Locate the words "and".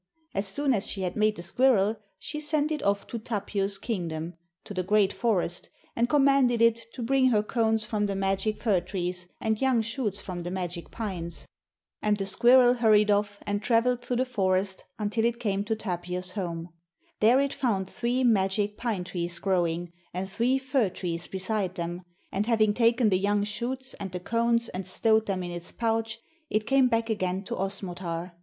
5.95-6.09, 9.39-9.61, 12.01-12.17, 13.45-13.61, 20.15-20.27, 22.31-22.47, 23.99-24.11, 24.69-24.87